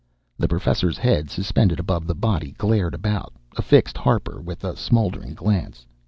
The 0.39 0.47
Professor's 0.47 0.97
head, 0.97 1.29
suspended 1.29 1.79
above 1.79 2.07
the 2.07 2.15
body, 2.15 2.55
glared 2.57 2.95
about, 2.95 3.33
affixed 3.55 3.99
Harper 3.99 4.41
with 4.41 4.63
a 4.63 4.75
smouldering 4.75 5.35
glance. 5.35 5.85